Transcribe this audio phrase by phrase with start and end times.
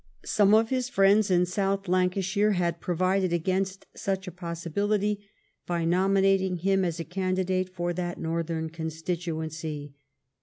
[0.25, 5.29] Some of his friends in South Lancashire had provided against such a possibility
[5.67, 9.93] by nominating him as a candidate for that northern constituency.